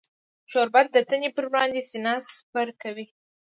[0.51, 3.05] شربت د تندې پر وړاندې سینه سپر کوي